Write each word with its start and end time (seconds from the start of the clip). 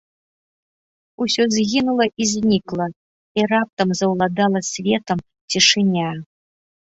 Усё 1.25 1.43
згінула 1.55 2.05
і 2.25 2.27
знікла, 2.31 2.87
і 3.41 3.45
раптам 3.51 3.87
заўладала 4.01 4.59
светам 4.71 5.19
цішыня. 5.51 6.09